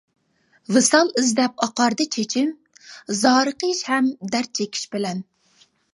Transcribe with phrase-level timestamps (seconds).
[0.77, 2.49] ۋىسال ئىزدەپ ئاقاردى چېچىم،
[3.19, 5.21] زارىقىش ھەم دەرد چېكىش بىلەن.